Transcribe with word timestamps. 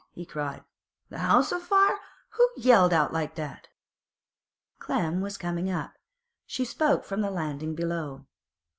he 0.13 0.25
cried. 0.25 0.63
'The 1.09 1.17
'ouse 1.17 1.53
o' 1.53 1.59
fire? 1.59 1.99
Who 2.29 2.49
yelled 2.57 2.91
out 2.91 3.13
like 3.13 3.35
that?' 3.35 3.67
Clem 4.79 5.21
was 5.21 5.37
coming 5.37 5.69
up; 5.69 5.93
she 6.47 6.65
spoke 6.65 7.05
from 7.05 7.21
the 7.21 7.29
landing 7.29 7.75
below. 7.75 8.25